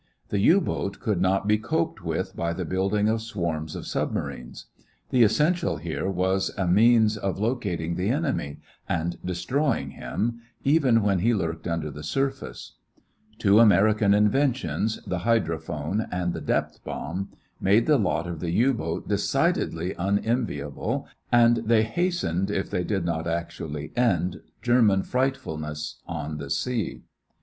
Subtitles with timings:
[0.29, 4.65] The U boat could not be coped with by the building of swarms of submarines.
[5.11, 11.19] The essential here was a means of locating the enemy and destroying him even while
[11.19, 12.77] he lurked under the surface.
[13.37, 17.29] Two American inventions, the hydrophone and the depth bomb,
[17.59, 23.05] made the lot of the U boat decidedly unenviable and they hastened if they did
[23.05, 27.03] not actually end German frightfulness on the sea.